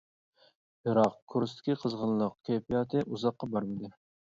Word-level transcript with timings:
بىراق 0.89 1.19
كۇرستىكى 1.33 1.77
قىزغىنلىق 1.83 2.35
كەيپىياتى 2.51 3.07
ئۇزاققا 3.07 3.55
بارمىدى. 3.55 3.95